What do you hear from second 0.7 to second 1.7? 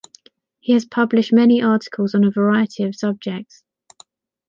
has published many